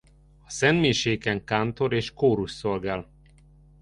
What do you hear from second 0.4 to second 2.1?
A szentmiséken kántor